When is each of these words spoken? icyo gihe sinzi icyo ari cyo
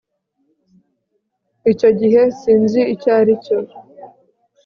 icyo 1.71 1.89
gihe 1.99 2.21
sinzi 2.39 2.81
icyo 2.93 3.09
ari 3.19 3.33
cyo 3.43 3.57